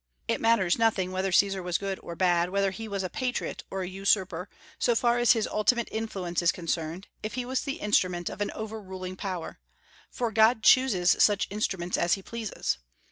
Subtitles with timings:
[0.27, 3.83] It matters nothing whether Caesar was good or bad, whether he was a patriot or
[3.83, 8.27] a usurper, so far as his ultimate influence is concerned, if he was the instrument
[8.27, 9.59] of an overruling Power;
[10.09, 12.79] for God chooses such instruments as he pleases.